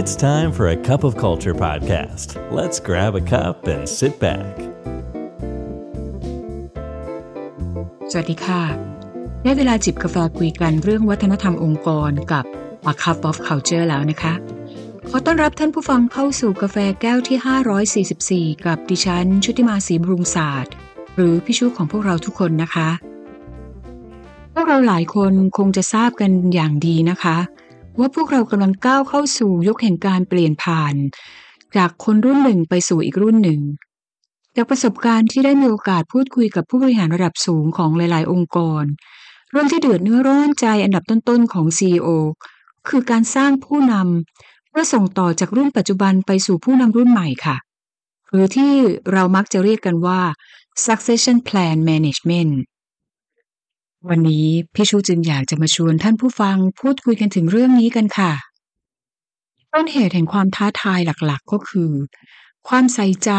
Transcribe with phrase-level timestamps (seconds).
[0.00, 2.28] It's time for a cup of culture podcast.
[2.58, 4.54] Let's grab a cup and sit back.
[8.10, 8.62] สวัสดีค่ะ
[9.42, 12.44] ได้เวลาจิบกาแฟคุยกันเรื่องวัฒนธรรมองค์กรกับ
[12.90, 14.34] A Cup of Culture แล้วนะคะ
[15.10, 20.72] ขอต้อนรับท่านผู้ฟังเข้าสู่กาแฟแก้วที่ 544 กับดิฉัน ชุติมาศรีบรุงศาสตร์
[21.16, 22.88] หรือพี่ชูของพวกเราทุกคนนะคะ
[24.54, 27.38] พวกเราหลายคนคงจะทราบกันอย่างดีนะคะ
[27.98, 30.94] ว่าพวกเรากำลังก้าวเข้าสู่ยุคแห่งการเปลี่ยนผ่าน
[31.76, 33.60] จากคนรุ่นหนึ่งไปสู่อีกรุ่นหนึ่ง
[34.56, 38.84] จากประสบการณ์ที่ได้มีโอกาสพูดคุยกับผู้บริหารระดับสูงของหลาย ๆ องค์กร
[39.50, 42.08] เรื่องที่เดือดเนื้อร้อนใจอันดับต้น ๆ ของ CEO
[42.88, 47.56] คือการสร้างผู้นำเพื่อส่งต่อจากรุ่นปัจจุบันไปสู่ผู้นำรุ่นใหม่ค่ะ
[48.30, 48.72] หรือที่
[49.12, 50.20] เรามักจะเรียกกันว่า
[50.86, 52.52] succession plan management
[54.10, 58.32] วันนี้พี่ชูจึงอยากจะมาชวนท่านผู้ฟังพูดคุยกันถึงเรื่องนี้กันค่ะ
[59.72, 61.90] ต้นเหตุแห่งความท้าทายหลักๆ ก็คือ
[62.68, 63.30] ความใส่ใจ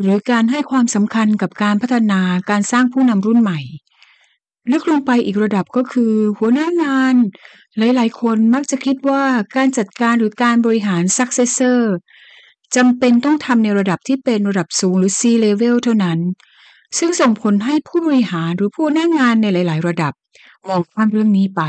[0.00, 2.20] หรือการให้ความสำคัญกับการพัฒนา
[2.50, 3.60] การสร้างผู้นำรุ่นใหม่
[4.72, 7.14] ลึกลงไปอีกระดับก็คือ หัวหน้างาน
[7.78, 9.24] หลายๆ คนมักจะคิดว่า
[9.56, 11.80] การจัดการหรือการบริหาร successor
[12.76, 16.18] จำเป็นต้องทำในระดับที่เป็นระดับสูงหรือ C level เท่านั้น
[16.98, 20.12] ซึ่งส่งผลให้ผู้บริหารหรือผู้หน้างานในหลาย ๆ ระดับ
[20.68, 21.62] มองข้ามเรื่องนี้ไป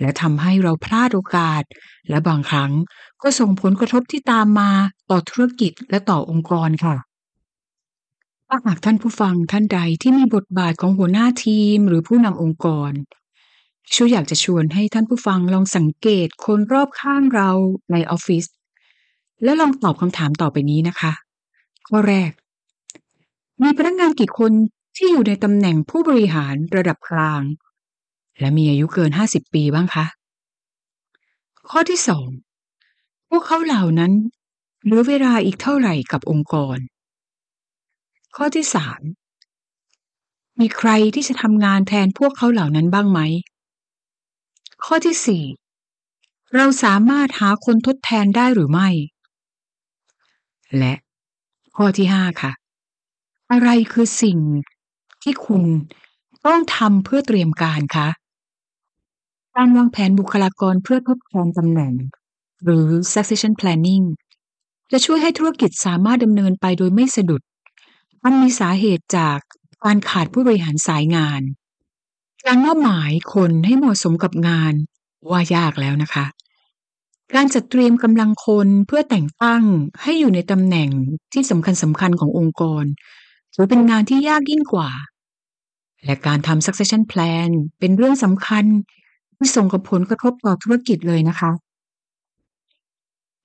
[0.00, 1.62] และทำให้เราพลาดโอกาส
[2.08, 2.72] และบางครั้ง
[3.22, 4.70] ก็ส่งผลกระทบที่ตามมา
[5.10, 6.96] ต่อธุรกิจและต่อองค์กรค่ะ
[8.48, 12.92] ถ้าหากท่านผู้ฟังท่านใดที่มีบทบาทของหัวหน้าทีมหรือผู้นำองค์กร
[13.94, 17.50] ช่วยอยากจะชวนให้ท่านผู้ฟังลองสังเกตคนรอบข้างเรา
[17.92, 18.44] ในออฟฟิศ
[19.42, 21.12] และลองตอบคำถามต่อไปนี้นะคะ
[21.88, 22.30] ข้อแรก
[23.62, 24.52] มีพนักงานกี่คน
[24.96, 27.42] ที่อยู่ในตำแหน่งผู้บริหารระดับกลาง
[28.38, 30.06] และมีอายุเกิน 50 ปีบ้างคะ
[31.70, 32.28] ข้อที่สอง
[33.28, 34.12] พวกเขาเหล่านั้น
[34.84, 36.78] เหลือเวลาอีกเท่าไหร่กับองค์กร
[38.36, 39.00] ข้อที่สาม
[40.60, 43.20] มีใครที่จะทำงานแทนพวกเขาเหล่านั้นบ้างไหม
[44.84, 45.44] ข้อที่สี่
[46.54, 48.88] เราสามารถหาคนทดแทนได้หรือไม่
[50.78, 50.94] และ
[51.76, 52.52] ข้อที่ห้าค่ะ
[53.50, 54.38] อะไรคือสิ่ง
[55.22, 55.62] ที่คุณ
[56.46, 58.08] ต้องทำเพื่อเตรียมการคะ
[59.56, 61.92] การวางแผนบุคลากรเพื่อทดแทนตำแหน่ง
[62.64, 64.04] หรือ succession planning
[64.92, 67.42] จะช่วยให้ธุรกิจสามารถดำเนินไปโดยไม่สะดุด
[68.24, 69.38] มันมีสาเหตุจาก
[69.84, 71.42] การขาดผู้บริหารสายงาน
[72.46, 74.74] การมอบหมายคนให้เหมาะสมกับงาน
[75.30, 76.26] ว่ายากแล้วนะคะ
[77.34, 79.64] การจัดเตรียมกำลังคนเพื่อแต่งตั้ง
[80.02, 80.90] ให้อยู่ในตำแหน่ง
[81.32, 82.84] ที่สำคัญสำคัญขององค์กร
[83.58, 84.90] ถือเป็นงานที่ยากยิ่งกว่า
[86.04, 88.64] และการทำ succession plan เป็นเรื่องสำคัญ
[89.36, 91.50] ที่ส่งกับผลกระทบต่อธุรกิจเลยนะคะ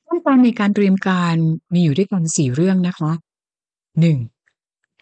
[0.06, 1.36] ขั้นตอนในการเตรียมการ
[1.74, 3.12] มีอยู่ด้วยกันสี่เรื่องนะคะ
[4.00, 4.18] หนึ่ง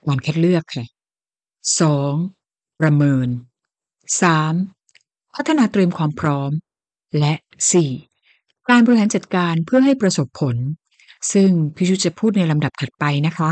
[0.08, 0.86] การคัดเลือกค่ะ
[1.80, 2.14] สอง
[2.82, 3.28] ประเมิน
[4.22, 4.54] สาม
[5.36, 6.52] พัฒนาเตรียมความพร้อม
[7.20, 7.34] และ
[7.72, 7.92] สี่
[8.70, 10.56] การบริหารจัดการเพื่อให้ประสบผล
[11.34, 13.52] ซึ่งพี่ชูจะพูดในลำดับถัดไปนะคะ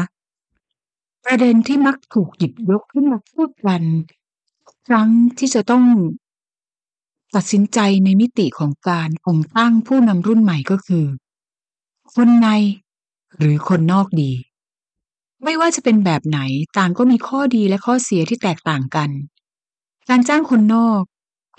[1.29, 3.81] ประเด็นที่มักถูกหยิบยกขึ้นมาพูดกัน
[4.87, 5.85] ครั้งที่จะต้อง
[7.35, 11.05] ตัดสินใจในมิติของการองตั้งผู้นำรุ่นใหม่ก็คือ
[12.15, 12.47] คนใน
[13.37, 14.31] หรือคนนอกดี
[15.43, 16.39] ไม่ว่าจะเป็นแบบไหน
[16.77, 19.09] ต่างก็มีข้อดีและข้อเสียที่แตกต่างกัน
[20.09, 21.01] การจ้างคนนอก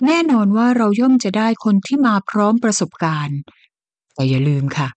[0.07, 3.39] แน่นอนว่าเราย่อมจะได้คนที่มาพร้อมประสบการณ์
[4.13, 4.87] แต่อย่าลืมค่ะ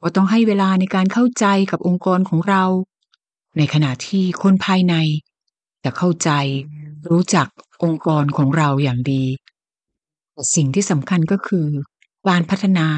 [0.00, 2.64] ว่าต้องให้เวลาในการเข้าใจกับองค์กรของเรา
[3.56, 4.94] ในขณะที่คนภายใน
[5.84, 6.30] จะเข้าใจ
[7.10, 7.48] รู้จัก
[7.82, 9.24] องค์กรของเราอย่างดี
[10.32, 11.66] แต่สิ่งที่สำคัญก็คือ
[12.28, 12.88] การพัฒนา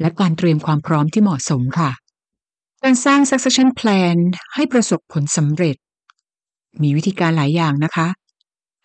[0.00, 1.90] และการเตรียมความพร้อมที่เหมาะสมค่ะ
[2.82, 4.16] การสร้าง succession plan
[4.54, 5.76] ให้ประสบผลสำเร็จ
[6.82, 8.08] มีวิธีการหลายอย่างนะคะ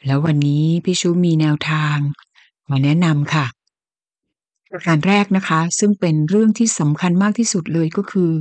[0.06, 1.98] แล้ววันนี้พี่ชูมีแนวทาง
[2.70, 3.46] มาแนะนำค่ะ
[4.72, 8.32] ประการแรกนะคะ ซึ่งเป็นเรื่องที่สำคัญมากที่สุดเลยก็คือ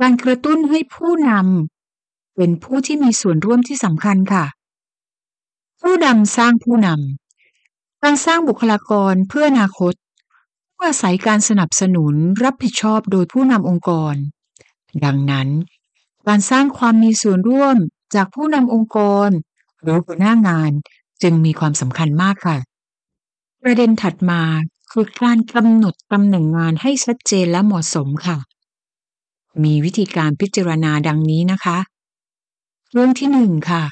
[0.00, 1.77] การกระตุ้นให้ผู้นำ
[2.40, 4.44] เป็นผู้ที่มีส่วนร่วมที่สำคัญค่ะ
[5.80, 9.94] ผู้นำสร้างผู้นำการสร้างบุคลากรเพื่ออนาคต
[10.74, 12.14] ผู้อาศัยการสนับสนุน
[12.44, 14.14] รับผิดชอบโดยผู้นำองค์กร
[15.04, 15.48] ดังนั้น
[16.26, 17.76] การสร้างความมีส่วนร่วม
[18.14, 19.28] จากผู้นำองค์กร
[19.82, 20.72] หรือหัวหน้างาน
[21.22, 22.58] จึงมีความสำคัญมากค่ะ
[23.62, 24.42] ประเด็นถัดมา
[24.90, 28.38] คือการกำหนดตำแหน่งงานให้ชัดเจนและเหมาะสมค่ะ
[29.64, 31.78] มีวิธีการพิจารณาดังนี้นะคะ
[32.92, 33.84] เรื่องที่หนึ่งค่ะ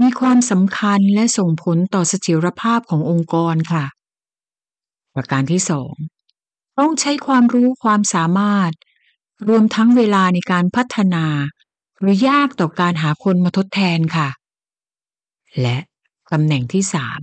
[0.00, 3.84] มีความสำคัญและส่งผลต่อเสถียรภาพขององค์กรค่ะ
[5.14, 8.72] ประการที่สองตต้องใช้ความรู้ความสามารถ
[9.48, 11.26] รวมทั้งเวลาในการพัฒนา
[11.98, 14.28] หรือยากต่อการหาคนมาทดแทนค่ะ
[15.60, 15.78] และ
[16.32, 17.22] ตำแหน่งที่สาม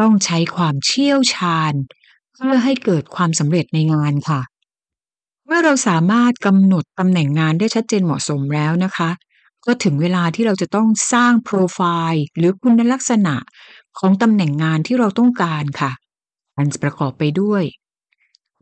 [0.00, 1.72] ต้องใช้ความเชี่ยวชาญ
[2.34, 4.40] เพื่อให้เกิดความสำเร็จในงานค่ะ
[5.50, 9.10] เมื่อเราสามารถกำหนดตำแหน่งงานได้ชัดเจนเหมาะสมแล้วนะคะ
[9.66, 11.80] ก็ถึงเวลาที่เราจะต้องสร้างโปรไฟ
[12.12, 13.34] ล์หรือคุณลักษณะ
[13.98, 15.90] ของตำแหน่งงานที่เราต้องการค่ะ
[16.56, 17.62] มันจะประกอบไปด้วย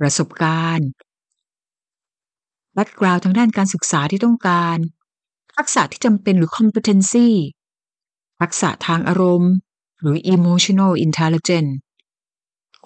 [0.00, 0.88] ประสบการณ์
[2.76, 4.76] บัตกราวทางด้านการศึกษาที่ต้องการ
[5.56, 7.28] ทักษะที่จำเป็นหรือ competency
[8.40, 9.52] ทักษะทางอารมณ์
[10.00, 11.72] หรือ emotional intelligence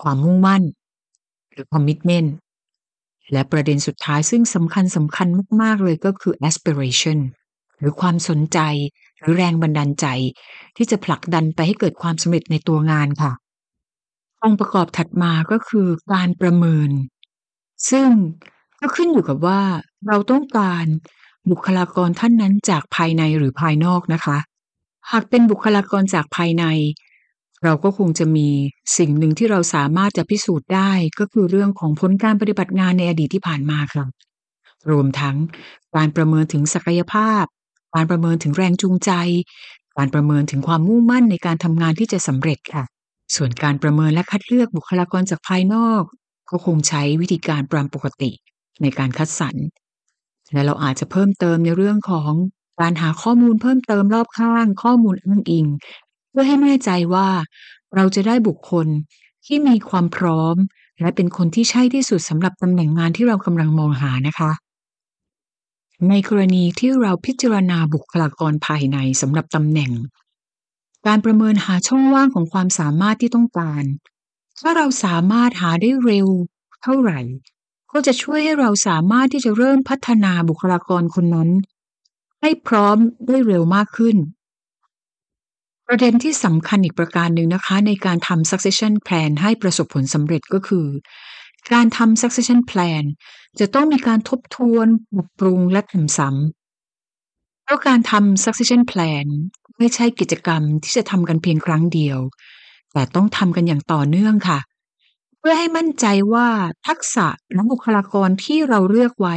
[0.01, 0.63] ความมุ่งมั่น
[1.51, 2.29] หรือ commitment
[3.33, 5.29] และประเด็นสุดท้ายซึ่งสำคัญสำคัญ
[5.63, 7.19] มาก ๆ เลยก็คือ aspiration
[7.79, 8.59] หรือความสนใจ
[9.21, 10.07] หรือแรงบันดาลใจ
[10.77, 13.33] ที่จะผลักดันไปให้เกิดความสำเร็จในตัวงานค่ะ
[14.43, 16.91] องค์ประกอบถัดมาก็คือการประเมิน
[17.91, 18.09] ซึ่ง
[18.81, 19.61] ก็ขึ้นอยู่กับว่า
[20.07, 20.85] เราต้องการ
[21.51, 24.39] บุคลากรท่านนั้นจากภายในหรือภายนอกนะคะ
[25.11, 26.65] หากเป็นบุคลากรจากภายใน
[27.65, 28.49] เราก็คงจะมี
[28.99, 34.05] สิ่งหนึ่งที่เราสามารถจะพิสูจน์ได้ก็คือเรื่องของผลการปฏิบัติงานในอดีตที่ผ่านมาค่ะ
[34.91, 35.37] รวมทั้ง
[35.97, 37.45] การประเมินถึงศักยภาพ
[37.95, 39.13] การประเมินถึงแรงจูงใจ
[39.97, 42.85] การประเมินถึงความมุ่งมั่นในการทำงานที่จะสำเร็จค่ะ
[43.37, 46.03] ส่วนการประเมินและคัดเลือกบุคลากรจากภายนอก
[46.51, 48.31] ก็คงใช้วิธีการปรามปกติ
[48.83, 49.57] ในการคัดสรร
[50.53, 52.33] และเราอาจจะเพิ่มเติมในเรื่องของ
[52.81, 55.67] การหาข้อมูลเพิ่มเติมรอบข้าง ข้อมูลอ้างอิง
[56.31, 57.29] เพื่อให้แน่ใจว่า
[57.95, 58.87] เราจะได้บุคคล
[59.47, 60.57] ที่มีความพร้อม
[61.01, 64.51] และเป็นคนที่ใช่ที่สุดสำหรับตำแหน่งงานที่เรากำลังมองหานะคะ
[66.09, 69.93] ในกรณีที่เราพิจารณาบุคลากรภายในสำหรับตำแหน่ง
[71.07, 73.85] การประเมินหาช่องว่างของความสามารถที่ต้องการ
[74.61, 76.29] ถ้าเราสามารถหาได้เร็ว
[76.83, 77.21] เท่าไหร่
[77.93, 81.51] ก็จะช่วยให้เราสามารถที่จะเริ่มพัฒนาบุคลากรคนนั้น
[82.41, 82.97] ให้พร้อม
[83.27, 84.17] ได้เร็วมากขึ้น
[85.91, 90.87] ประเด็นที่สำคัญอีกประการหนึ่งนะคะ ในการทำ succession plan ให้ประสบผลสำเร็จก็คือ
[91.73, 93.05] การทำ succession plan
[93.59, 99.27] จะต้องมีการทบทวนปรับปรุงและทำซ้ำเพราะการทำ succession plan
[99.79, 102.19] ไม่ใช่กิจกรรมที่จะทำกันเพียงครั้งเดียว
[102.93, 104.59] แต่ต้องทำกันอย่างต่อเนื่องค่ะ
[105.41, 106.49] เพื่อให้มั่นใจว่า
[106.87, 109.37] ทักษะและบุคลากรที่เราเลือกไว้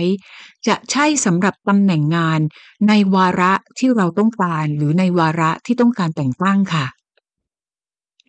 [0.68, 2.40] จะใช่สำหรับตำแหน่งงาน
[2.88, 6.86] ในวาระที่เราต้องการหรือในวาระที่ต้องการแต่งตั้งค่ะ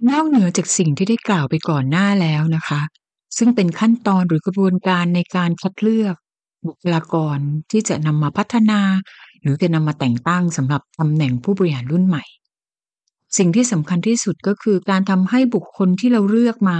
[0.08, 2.80] นอกเหนือจากสิ่งที่ได้กล่าวไปก่อนหน้าแล้วนะคะ
[3.38, 6.14] ซึ่งเป็นขั้นตอนหรือกระบวนการในการคัดเลือก
[6.66, 7.38] บุคลากร
[7.70, 8.80] ที่จะนำมาพัฒนา
[9.42, 12.24] หรือจะนำมาแต่งตั้งสำหรับตำแหน่งผู้บริหารรุ่นใหม่
[13.38, 16.78] สิ่งที่สำคัญที่สุดก็คือการทำให้บุคคลที่เราเลือกมา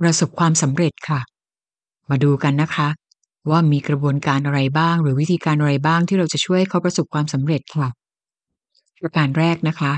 [0.00, 1.20] ประสบความสำเร็จค่ะ
[2.10, 2.88] มาดูกันนะคะ
[3.50, 7.88] ว่ามีกระบวนการอะไรบ้าง หรือวิธีการอะไรบ้างที่เราจะช่วยเขาประสบความสำเร็จค่ะ
[9.00, 9.92] ประการแรกนะคะ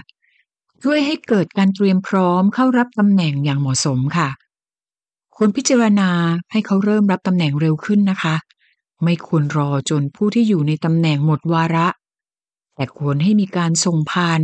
[0.82, 4.29] ช่วยให้เกิดการเตรียมพร้อมเข้ารับตำแหน่งอย่างเหมาะสมค่ะ
[5.37, 6.11] ควรพิจารณา
[6.53, 8.35] ให้เขาเริ่มรับตำแหน่งเร็วขึ้นนะคะ
[9.05, 11.88] ไม่ควรรอจนผู้ที่อยู่ในตำแหน่งหมดวาระ
[12.75, 14.41] แต่ควรให้มีการส่งผ่าน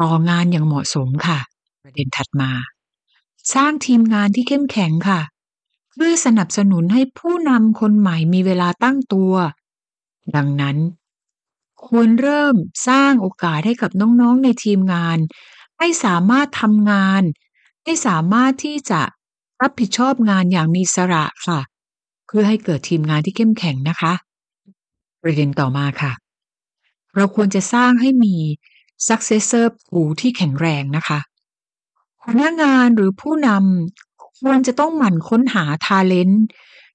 [0.00, 1.38] ต่องานอย่างเหมาะสมค่ะ
[1.82, 2.50] ประเด็นถัดมา
[3.54, 5.20] สร้างทีมงานที่เข้มแข็งค่ะ
[5.90, 9.34] เพื่อสนับสนุนให้ผู้นำคนใหม่มีเวลาตั้งตัว
[10.36, 10.76] ดังนั้น
[11.86, 12.56] ควรเริ่ม
[12.88, 15.18] สร้างโอกาสให้กับน้องๆในทีมงาน
[15.78, 17.22] ให้สามารถทำงาน
[17.84, 19.00] ให้สามารถที่จะ
[19.62, 21.60] รับผิดชอบงานอย่างมีสระค่ะ
[22.26, 24.12] เพื่อให้เกิดทีมงานที่เข้มแข็งนะคะ
[25.22, 26.12] ประเด็นต่อมาค่ะ
[27.14, 28.34] เราควรจะสร้างให้มี
[29.08, 31.18] successor pool ที่แข็งแรงนะคะ
[32.26, 36.42] พนักงานหรือผู้นำควรจะต้องหมั่นค้นหาทาเลนต์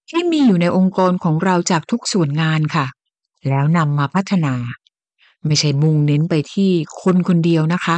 [0.10, 2.86] ที่มีอยู่ในองค์กรของเราจากทุกส่วนงานค่ะ
[3.48, 4.54] แล้วนำมาพัฒนา
[5.46, 6.70] ไม่ใช่มุ่งเน้นไปที่
[7.02, 7.98] คนคนเดียวนะคะ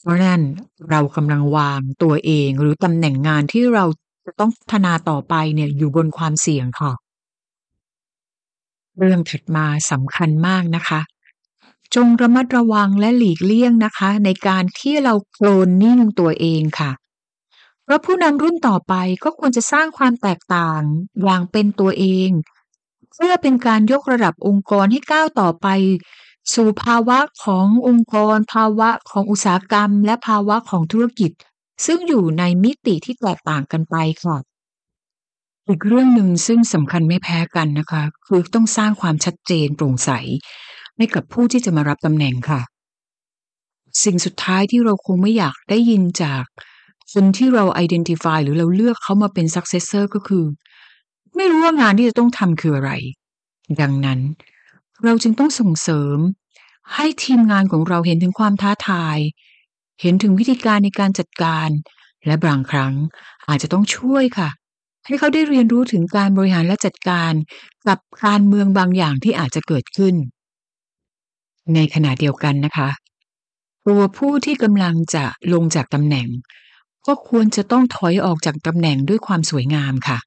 [0.00, 0.42] เพราะนั้น
[0.90, 3.84] เรากำลังวางตัวเองหรือตำแหน่งงานที่เรา
[4.26, 6.92] จะต้องพัฒนาต่อไปเนี่ยอยู่บนความเสี่ยงค่ะ
[8.98, 11.00] เรื่องถัดมาสำคัญมากนะคะ
[11.94, 16.90] จงระมัดระวังและหลีกเลี่ยงนะคะ ในการที่เราโคลนนิ่งตัวเองค่ะ
[17.84, 20.80] เพราะผู้นำรุ่นต่อไปก็ควรจะสร้างความแตกต่าง
[21.22, 22.30] อย่างเป็นตัวเอง
[23.12, 25.66] เพื่อเป็นการยกระดับองค์กรให้ก้าวต่อไป
[26.54, 31.30] สู่ภาวะขององค์กร ภาวะของอุตสาหกรรม และภาวะของธุรกิจ
[31.86, 34.36] ซึ่งอยู่ในมิติที่แตกต่างกันไปค่ะ
[35.68, 40.10] อีกเรื่องหนึ่งซึ่งสำคัญไม่แพ้กันนะคะ คือต้องสร้างความชัดเจนโปร่งใส
[40.96, 42.60] ให้กับผู้ที่จะมารับตำแหน่งค่ะ
[44.04, 46.44] สิ่งสุดท้ายที่เราคงไม่อยากได้ยินจาก
[47.12, 50.44] คนที่เรา identify หรือเราเลือกเขามาเป็น successor ก็คือ
[51.36, 52.92] ไม่รู้ว่างานที่จะต้องทำคืออะไร
[53.80, 54.20] ดังนั้น
[55.04, 56.18] เราจึงต้องส่งเสริม
[56.94, 59.18] ให้ทีมงานของเราเห็นถึงความท้าทาย
[60.00, 61.68] เห็นถึงวิธีการในการจัดการ
[62.26, 62.94] และบางครั้ง
[63.48, 64.50] อาจจะต้องช่วยค่ะ
[65.06, 67.32] ให้เขาได้เรียนรู้ถึงการบริหารและจัดการ
[67.88, 70.14] กับการเมืองบางอย่างที่อาจจะเกิดขึ้น
[71.74, 72.88] ในขณะเดียวกันนะคะ
[73.86, 76.28] ตัวผู้ที่กำลังจะลงจากตำแหน่ง
[77.06, 80.18] ก็ควรจะต้องถอยออกจากตำแหน่งด้วยความสวยงามค่ะ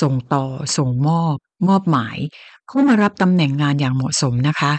[0.00, 0.44] ส่งต่อ
[0.76, 1.36] ส่งมอบ
[1.68, 2.18] มอบหมาย
[2.66, 4.72] เข้ามารับตำแหน่งงานอย่างเหมาะสมนะคะ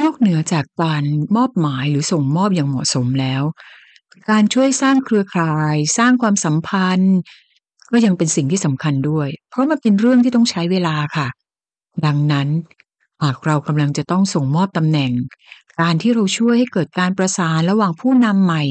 [0.00, 1.04] นอกเหนือจากการ
[1.36, 3.42] มอบหมายหรือส่งมอบอย่างเหมาะสมแล้ว
[4.30, 7.16] การช่วยสร้างเครือข่าย สร้างความสัมพันธ์
[7.90, 11.28] ก็ยังเป็นสิ่งที่สำคัญด้วย เพราะมันเป็นเรื่องที่ต้องใช้เวลาค่ะ
[12.06, 12.48] ดังนั้น
[13.24, 15.12] หากเรากำลังจะต้องส่งมอบตำแหน่ง
[15.80, 18.62] การที่เราช่วยให้เกิดการประสานระหว่างผู้นำใหม่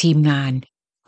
[0.00, 0.52] ทีมงาน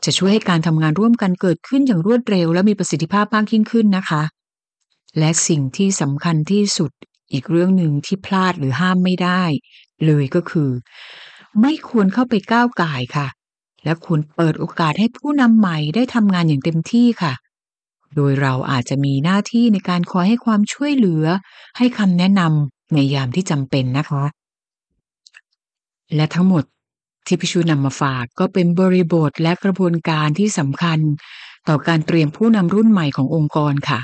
[0.05, 4.23] จะช่วยให้การทำงานร่วมกันเกิดขึ้นอย่างรวดเร็ว และมีประสิทธิภาพมากยิ่งขึ้นนะคะ
[5.19, 6.91] และสิ่งที่สำคัญที่สุด
[7.33, 9.43] อีกเรื่องหนึ่งที่พลาดหรือห้ามไม่ได้
[10.07, 10.71] เลยก็คือ
[11.61, 13.29] ไม่ควรเข้าไปก้าวไก่ค่ะ
[13.85, 17.33] และควรเปิดโอกาสให้ผู้นำใหม่ได้ทำงานอย่างเต็มที่ค่ะ
[18.17, 21.25] โดยเราอาจจะมีหน้าที่ในการคอยให้ความช่วยเหลือ
[21.77, 24.25] ให้คำแนะนำในยามที่จำเป็นนะคะ
[26.15, 26.65] และทั้งหมด
[27.27, 30.99] ที่พิชูนำมาฝากก็เป็นบริบทและกระบวนการที่สำคัญ
[31.69, 34.01] ต่อการเตรียมผู้นำรุ่นใหม่ขององค์กรค่ะ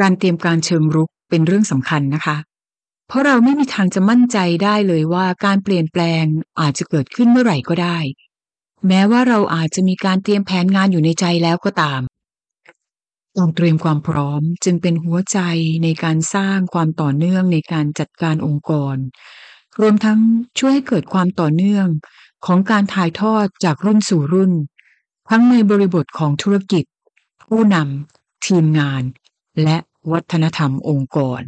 [0.00, 2.36] การเตรียมการเชิงรุกเป็นเรื่องสำคัญนะคะ
[3.08, 6.24] เพราะเราไม่มีทางจะมั่นใจได้เลยว่าการเปลี่ยนแปลง
[6.60, 7.98] อาจจะเกิดขึ้นเมื่อไหร่ก็ได้
[8.88, 12.00] แม้ว่าเราอาจจะมีการเตรียมแผนงานอยู่ในใจแล้วก็ตาม
[13.38, 15.38] การเตรียมความพร้อมจึงเป็นหัวใจ
[15.82, 18.96] ในการสร้างความต่อเนื่องในการจัดการองค์กร
[19.80, 20.20] รวมทั้ง
[20.58, 21.86] ช่วยให้เกิดความต่อเนื่อง
[22.46, 24.52] ของการถ่ายทอดจากรุ่นสู่รุ่น
[25.30, 26.84] ทั้งในบริบทของธุรกิจ
[27.44, 29.02] ผู้นำทีมงาน
[29.62, 29.76] และ
[30.12, 31.40] วัฒนธรรมองค์กร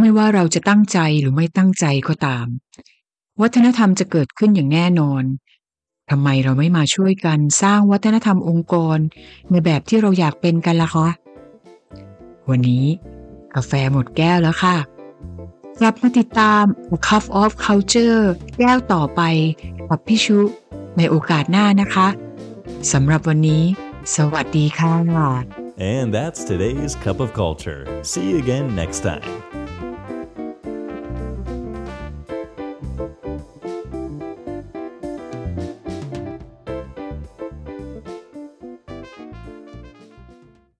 [0.00, 2.46] ไม่ว่าเราจะตั้งใจหรือไม่ตั้งใจก็ตาม
[3.40, 5.22] วัฒนธรรมจะเกิดขึ้นอย่างแน่นอน
[6.10, 8.98] ทำไมเราไม่มาช่วยกันสร้างวัฒนธรรมองค์กร
[9.50, 11.08] ในแบบที่เราอยากเป็นกันล่ะคะ
[12.50, 12.84] วันนี้
[13.54, 14.76] กาแฟหมดแก้วแล้วค่ะ
[15.80, 16.64] กลับมาติดตาม
[17.06, 18.20] Cup of Culture
[18.58, 19.20] แก้วต่อไป
[19.88, 20.38] กับพี่ชุ
[20.96, 22.08] ในโอกาสหน้านะคะ
[22.92, 23.62] สำหรับวันนี้
[24.16, 24.94] สวัสดีค่ะ
[25.94, 27.80] And that's today's Cup of Culture.
[28.10, 29.63] See you again next time.